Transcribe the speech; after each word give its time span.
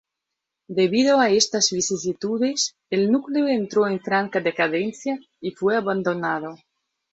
Debido 0.77 1.19
a 1.19 1.29
estas 1.29 1.69
vicisitudes, 1.69 2.75
el 2.89 3.11
núcleo 3.11 3.47
entró 3.47 3.85
en 3.87 3.99
franca 4.01 4.39
decadencia 4.39 5.19
y 5.39 5.51
fue 5.51 5.75
abandonado. 5.77 6.55